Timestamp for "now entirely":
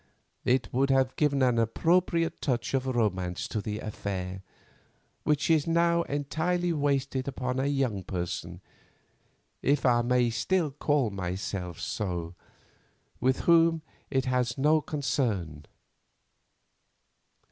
5.67-6.73